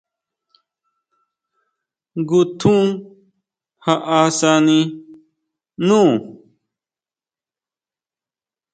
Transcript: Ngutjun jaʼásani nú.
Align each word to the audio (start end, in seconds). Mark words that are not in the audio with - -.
Ngutjun 2.19 2.87
jaʼásani 3.83 4.77
nú. 5.87 5.99